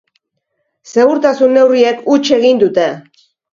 [0.91, 2.91] Segurtasun neurriek huts egin dute.